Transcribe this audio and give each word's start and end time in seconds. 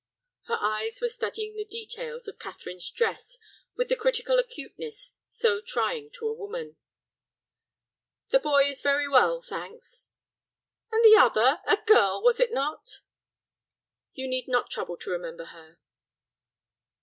Her 0.47 0.57
eyes 0.59 0.99
were 0.99 1.09
studying 1.09 1.55
the 1.55 1.63
details 1.63 2.27
of 2.27 2.39
Catherine's 2.39 2.89
dress 2.89 3.37
with 3.75 3.87
the 3.87 3.95
critical 3.95 4.39
acuteness 4.39 5.13
so 5.27 5.61
trying 5.61 6.09
to 6.13 6.27
a 6.27 6.33
woman. 6.33 6.77
"The 8.29 8.39
boy 8.39 8.63
is 8.65 8.81
very 8.81 9.07
well, 9.07 9.43
thanks." 9.43 10.09
"And 10.91 11.05
the 11.05 11.17
other—a 11.19 11.77
girl, 11.85 12.19
was 12.23 12.39
it 12.39 12.51
not?" 12.51 13.01
"You 14.13 14.27
need 14.27 14.47
not 14.47 14.71
trouble 14.71 14.97
to 14.97 15.11
remember 15.11 15.45
her." 15.45 15.77